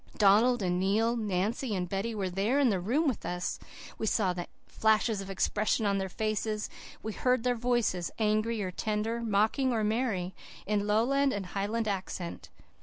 Donald 0.17 0.63
and 0.63 0.79
Neil, 0.79 1.15
Nancy 1.15 1.75
and 1.75 1.87
Betty, 1.87 2.15
were 2.15 2.27
there 2.31 2.57
in 2.57 2.71
that 2.71 2.79
room 2.79 3.07
with 3.07 3.23
us. 3.23 3.59
We 3.99 4.07
saw 4.07 4.33
the 4.33 4.47
flashes 4.65 5.21
of 5.21 5.29
expression 5.29 5.85
on 5.85 5.99
their 5.99 6.09
faces, 6.09 6.71
we 7.03 7.13
heard 7.13 7.43
their 7.43 7.53
voices, 7.53 8.09
angry 8.17 8.63
or 8.63 8.71
tender, 8.71 9.19
mocking 9.21 9.71
or 9.71 9.83
merry, 9.83 10.33
in 10.65 10.87
Lowland 10.87 11.33
and 11.33 11.45
Highland 11.45 11.87
accent. 11.87 12.49